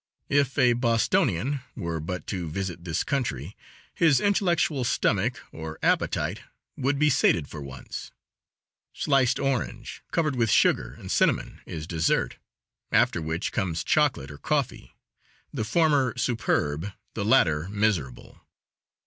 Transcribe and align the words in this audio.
If 0.29 0.57
a 0.57 0.73
Bostonian 0.73 1.59
were 1.75 1.99
but 1.99 2.25
to 2.25 2.49
visit 2.49 2.83
this 2.85 3.03
country 3.03 3.55
his 3.93 4.19
intellectual 4.19 4.83
stomach, 4.83 5.39
or 5.51 5.77
appetite, 5.83 6.41
would 6.75 6.97
be 6.97 7.11
sated 7.11 7.47
for 7.47 7.61
once. 7.61 8.09
Sliced 8.93 9.37
orange, 9.39 10.01
covered 10.09 10.35
with 10.35 10.49
sugar 10.49 10.93
and 10.97 11.11
cinnamon, 11.11 11.61
is 11.67 11.85
dessert, 11.85 12.37
after 12.91 13.21
which 13.21 13.51
comes 13.51 13.83
chocolate 13.83 14.31
or 14.31 14.39
coffee; 14.39 14.95
the 15.53 15.63
former 15.63 16.17
superb, 16.17 16.91
the 17.13 17.23
latter 17.23 17.69
miserable. 17.69 18.41